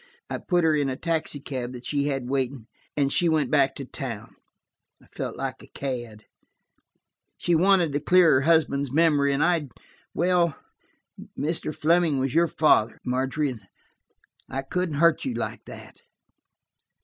I 0.31 0.39
put 0.39 0.63
her 0.63 0.75
in 0.75 0.89
a 0.89 0.95
taxicab 0.95 1.73
that 1.73 1.85
she 1.85 2.07
had 2.07 2.27
waiting, 2.27 2.65
and 2.97 3.13
she 3.13 3.29
went 3.29 3.51
back 3.51 3.75
to 3.75 3.85
town. 3.85 4.35
I 4.99 5.05
felt 5.11 5.35
like 5.37 5.61
a 5.61 5.67
cad; 5.67 6.25
she 7.37 7.53
wanted 7.53 7.93
to 7.93 7.99
clear 7.99 8.31
her 8.31 8.41
husband's 8.41 8.91
memory, 8.91 9.31
and 9.31 9.43
I–well, 9.43 10.57
Mr. 11.37 11.71
Fleming 11.71 12.17
was 12.17 12.33
your 12.33 12.47
father, 12.47 12.97
Margery, 13.05 13.59
I 14.49 14.63
couldn't 14.63 14.95
hurt 14.95 15.23
you 15.23 15.35
like 15.35 15.65
that." 15.65 16.01